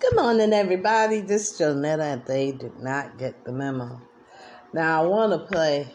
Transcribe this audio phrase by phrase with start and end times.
[0.00, 1.20] Good morning, everybody.
[1.20, 4.02] This is Jonetta, and they did not get the memo.
[4.72, 5.86] Now, I want to play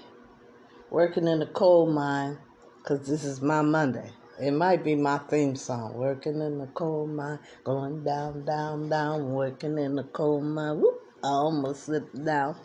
[0.90, 2.38] Working in the Coal Mine
[2.78, 4.10] because this is my Monday.
[4.42, 5.96] It might be my theme song.
[5.96, 10.80] Working in the coal mine, going down, down, down, working in the coal mine.
[10.80, 12.56] Whoop, I almost slipped down.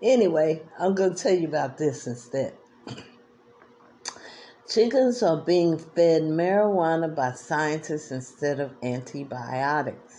[0.00, 2.54] Anyway, I'm going to tell you about this instead.
[4.68, 10.11] Chickens are being fed marijuana by scientists instead of antibiotics.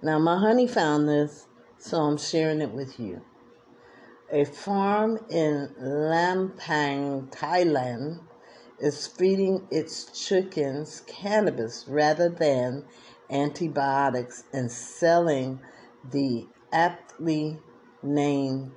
[0.00, 1.48] Now, my honey found this,
[1.78, 3.22] so I'm sharing it with you.
[4.30, 8.20] A farm in Lampang, Thailand,
[8.78, 12.84] is feeding its chickens cannabis rather than
[13.28, 15.58] antibiotics and selling
[16.12, 17.58] the aptly
[18.02, 18.70] named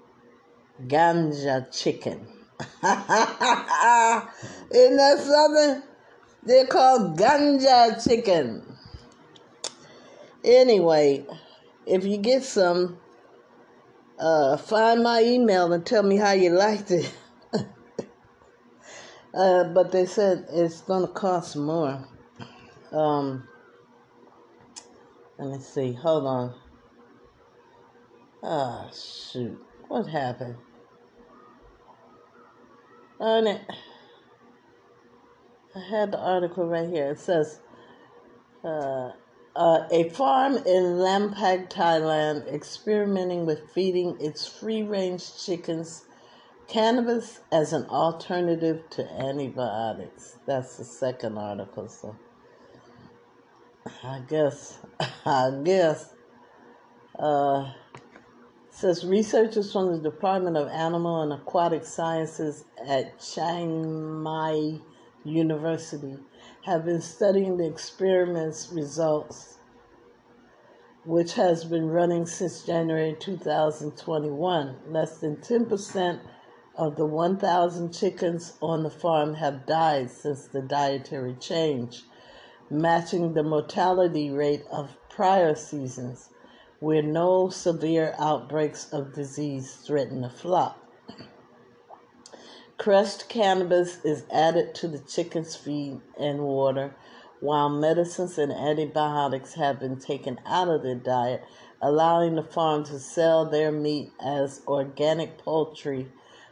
[0.87, 2.25] ganja chicken.
[2.59, 2.81] Isn't
[4.97, 5.83] that something?
[6.43, 8.70] They're called ganja chicken.
[10.43, 11.25] Anyway,
[11.85, 12.97] if you get some,
[14.19, 17.13] uh, find my email and tell me how you liked it.
[19.33, 22.07] uh, but they said it's going to cost more.
[22.91, 23.47] Um,
[25.37, 25.93] let me see.
[25.93, 26.55] Hold on.
[28.43, 29.59] Ah, shoot.
[29.87, 30.55] What happened?
[33.19, 33.61] On it.
[35.75, 37.11] I had the article right here.
[37.11, 37.59] It says,
[38.63, 39.11] uh,
[39.55, 46.05] uh, a farm in Lampang, Thailand, experimenting with feeding its free range chickens
[46.67, 50.37] cannabis as an alternative to antibiotics.
[50.45, 52.15] That's the second article, so
[54.03, 54.79] I guess,
[55.25, 56.13] I guess.
[57.19, 57.71] Uh,
[58.71, 64.79] says researchers from the Department of Animal and Aquatic Sciences at Chiang Mai
[65.25, 66.17] University
[66.65, 69.57] have been studying the experiment's results,
[71.05, 74.75] which has been running since January 2021.
[74.87, 76.19] Less than 10%
[76.75, 82.03] of the 1,000 chickens on the farm have died since the dietary change,
[82.69, 86.29] matching the mortality rate of prior seasons
[86.79, 90.80] where no severe outbreaks of disease threaten the flock.
[92.81, 96.95] Crushed cannabis is added to the chicken's feed and water,
[97.39, 101.43] while medicines and antibiotics have been taken out of their diet,
[101.79, 106.07] allowing the farm to sell their meat as organic poultry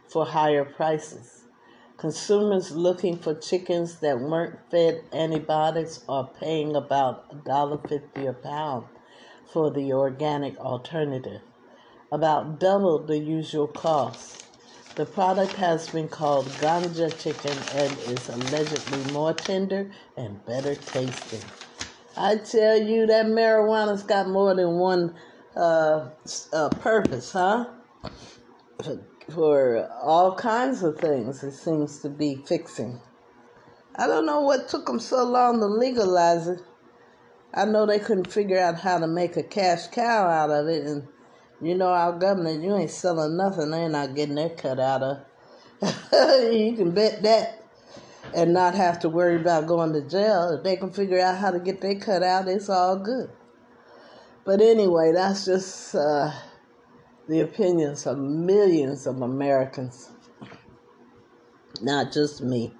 [0.08, 1.46] for higher prices.
[1.98, 8.86] Consumers looking for chickens that weren't fed antibiotics are paying about $1.50 a pound
[9.52, 11.42] for the organic alternative,
[12.12, 14.46] about double the usual cost.
[15.00, 21.40] The product has been called ganja chicken and is allegedly more tender and better tasting.
[22.18, 25.16] I tell you that marijuana's got more than one
[25.56, 26.10] uh,
[26.52, 27.68] uh, purpose, huh?
[28.84, 29.00] For,
[29.32, 33.00] for all kinds of things, it seems to be fixing.
[33.96, 36.60] I don't know what took them so long to legalize it.
[37.54, 40.86] I know they couldn't figure out how to make a cash cow out of it,
[40.86, 41.08] and
[41.62, 45.18] you know our government, you ain't selling nothing, they're not getting their cut out of.
[46.54, 47.64] you can bet that,
[48.34, 50.56] and not have to worry about going to jail.
[50.58, 53.30] If they can figure out how to get their cut out, it's all good.
[54.46, 56.32] But anyway, that's just uh,
[57.28, 60.10] the opinions of millions of Americans,
[61.82, 62.74] not just me.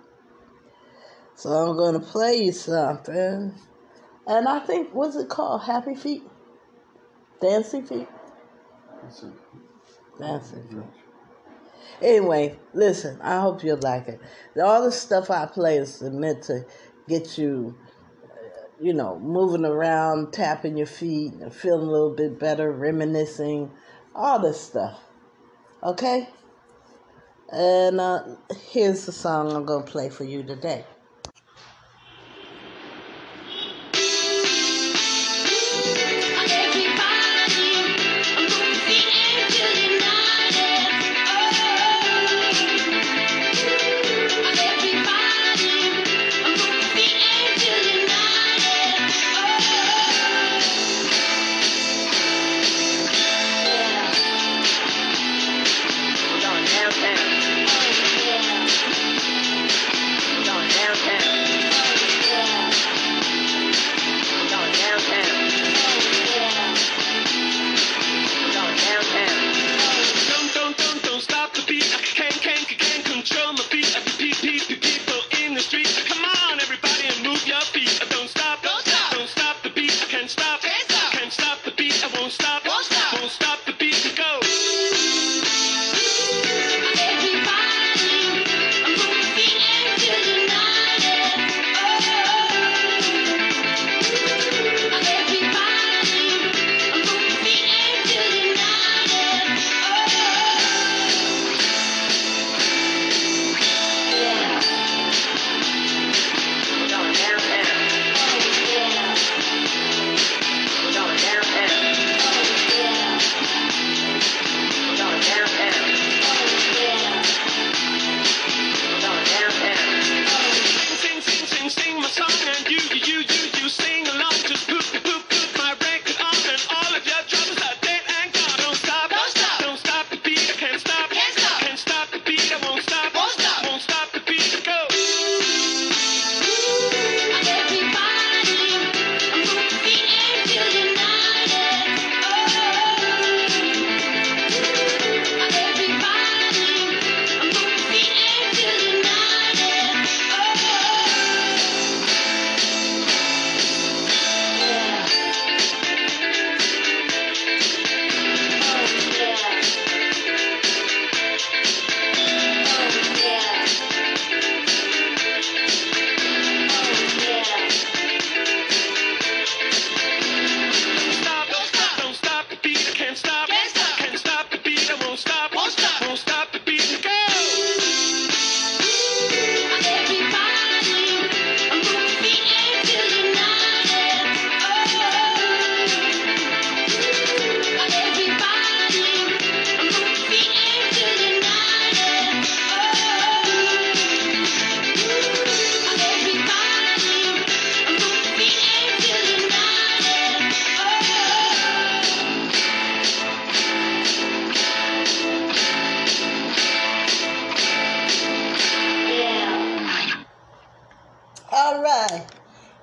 [1.36, 3.54] So I'm going to play you something.
[4.28, 5.62] And I think, what's it called?
[5.62, 6.24] Happy Feet?
[7.42, 8.08] Dancing Feet?
[10.20, 10.84] Dancing Feet.
[12.02, 14.22] Anyway, listen, I hope you like it.
[14.62, 16.66] All the stuff I play is meant to
[17.08, 17.78] get you,
[18.80, 23.72] you know, moving around, tapping your feet, feeling a little bit better, reminiscing,
[24.16, 25.00] all this stuff.
[25.84, 26.30] Okay?
[27.52, 28.24] And uh,
[28.72, 30.86] here's the song I'm going to play for you today.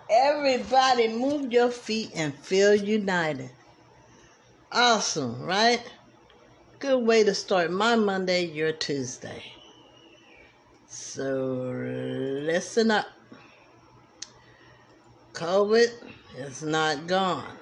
[0.09, 3.51] Everybody move your feet and feel united.
[4.73, 5.83] Awesome, right?
[6.79, 9.43] Good way to start my Monday, your Tuesday.
[10.87, 13.07] So listen up.
[15.35, 15.89] COVID
[16.39, 17.57] is not gone.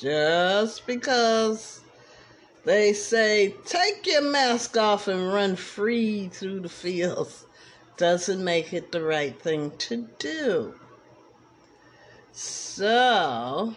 [0.00, 1.80] Just because
[2.64, 7.46] they say take your mask off and run free through the fields
[7.98, 10.74] doesn't make it the right thing to do.
[12.32, 13.74] So,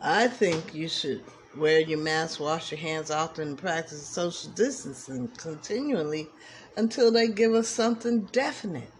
[0.00, 1.22] I think you should
[1.56, 6.28] wear your mask, wash your hands often, and practice social distancing continually
[6.76, 8.90] until they give us something definite.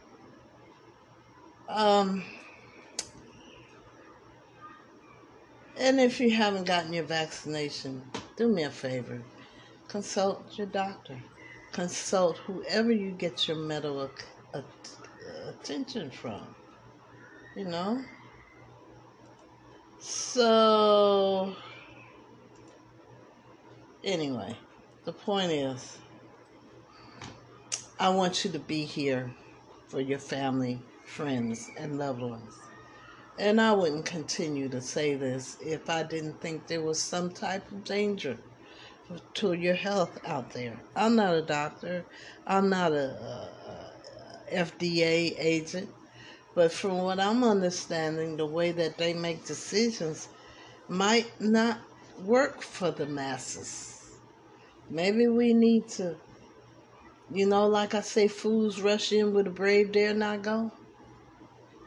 [1.69, 2.25] Um,
[5.76, 8.02] and if you haven't gotten your vaccination,
[8.37, 9.23] do me a favor
[9.88, 11.19] consult your doctor,
[11.73, 14.11] consult whoever you get your medical
[15.49, 16.55] attention from.
[17.56, 18.05] You know?
[19.99, 21.55] So,
[24.05, 24.56] anyway,
[25.05, 25.99] the point is,
[27.99, 29.31] I want you to be here
[29.88, 32.55] for your family, friends, and loved ones.
[33.38, 37.71] And I wouldn't continue to say this if I didn't think there was some type
[37.73, 38.38] of danger
[39.35, 40.79] to your health out there.
[40.95, 42.05] I'm not a doctor.
[42.47, 43.49] I'm not a,
[44.53, 45.88] FDA agent.
[46.55, 50.29] But from what I'm understanding, the way that they make decisions
[50.88, 51.79] might not
[52.25, 54.11] work for the masses.
[54.91, 56.17] Maybe we need to,
[57.31, 60.73] you know, like I say, fools rush in with a brave dare not go.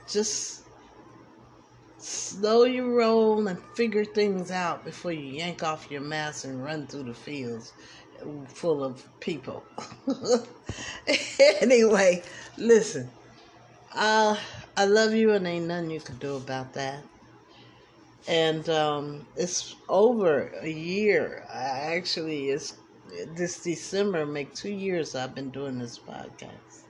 [0.08, 0.62] Just
[2.02, 6.88] slow your roll and figure things out before you yank off your mask and run
[6.88, 7.74] through the fields
[8.48, 9.64] full of people.
[11.62, 12.24] anyway,
[12.58, 13.10] listen.
[13.94, 14.36] Uh,
[14.78, 17.04] I love you and ain't nothing you can do about that.
[18.28, 21.44] And um, it's over a year.
[21.52, 22.76] I actually, it's
[23.36, 26.84] this December make two years I've been doing this podcast.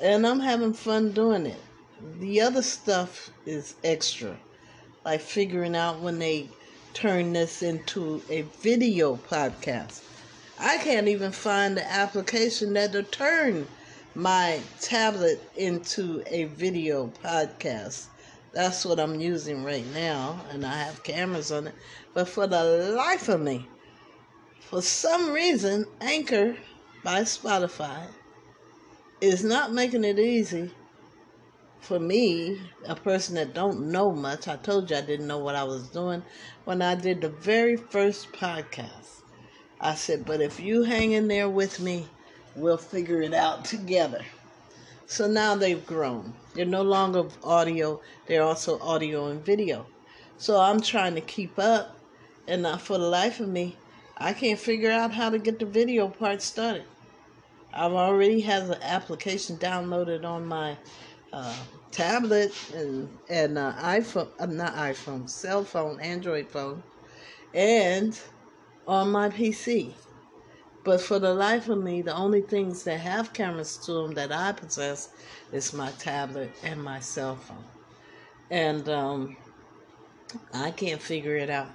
[0.00, 1.60] And I'm having fun doing it.
[2.18, 4.36] The other stuff is extra.
[5.04, 6.48] Like figuring out when they
[6.92, 10.02] turn this into a video podcast.
[10.58, 13.66] I can't even find the application that'll turn
[14.14, 18.06] my tablet into a video podcast.
[18.52, 21.74] That's what I'm using right now, and I have cameras on it.
[22.12, 23.68] But for the life of me,
[24.60, 26.56] for some reason, Anchor
[27.02, 28.06] by Spotify
[29.20, 30.70] is not making it easy
[31.84, 35.54] for me, a person that don't know much, I told you I didn't know what
[35.54, 36.22] I was doing
[36.64, 39.20] when I did the very first podcast.
[39.80, 42.08] I said, but if you hang in there with me,
[42.56, 44.24] we'll figure it out together.
[45.04, 46.32] So now they've grown.
[46.54, 49.86] They're no longer audio, they're also audio and video.
[50.38, 51.98] So I'm trying to keep up,
[52.48, 53.76] and not for the life of me,
[54.16, 56.84] I can't figure out how to get the video part started.
[57.74, 60.78] I've already have the application downloaded on my
[61.34, 61.54] uh,
[61.90, 66.82] tablet and and uh, iPhone, uh, not iPhone, cell phone, Android phone,
[67.52, 68.18] and
[68.86, 69.94] on my PC.
[70.84, 74.30] But for the life of me, the only things that have cameras to them that
[74.30, 75.08] I possess
[75.50, 77.64] is my tablet and my cell phone,
[78.50, 79.36] and um,
[80.52, 81.70] I can't figure it out.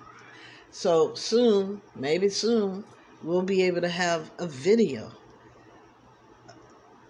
[0.71, 2.85] So soon, maybe soon,
[3.23, 5.11] we'll be able to have a video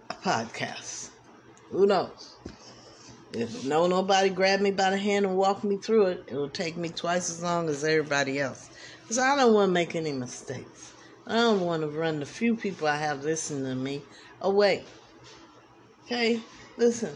[0.08, 1.09] a podcast.
[1.70, 2.36] Who knows?
[3.32, 6.48] If no nobody grab me by the hand and walk me through it, it will
[6.48, 8.68] take me twice as long as everybody else.
[9.02, 10.92] Because I don't want to make any mistakes.
[11.26, 14.02] I don't want to run the few people I have listening to me
[14.40, 14.84] away.
[16.06, 16.40] Okay?
[16.76, 17.14] Listen,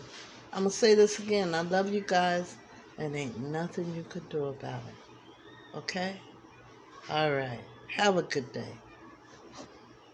[0.53, 1.53] I'm to say this again.
[1.53, 2.55] I love you guys,
[2.97, 5.77] and ain't nothing you could do about it.
[5.79, 6.21] Okay?
[7.11, 7.61] All right.
[7.89, 8.77] Have a good day.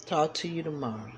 [0.06, 1.12] Talk to you tomorrow.